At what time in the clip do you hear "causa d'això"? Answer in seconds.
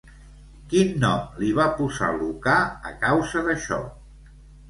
3.05-3.81